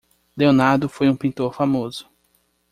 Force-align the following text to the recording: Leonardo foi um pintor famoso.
Leonardo 0.35 0.89
foi 0.89 1.07
um 1.09 1.15
pintor 1.15 1.53
famoso. 1.53 2.09